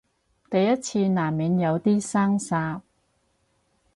[0.49, 2.81] 第一次難免有啲生澀